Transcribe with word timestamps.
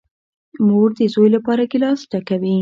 مور 0.65 0.89
ده 0.97 1.05
زوی 1.13 1.29
لپاره 1.35 1.63
گیلاس 1.71 1.99
ډکوي. 2.11 2.55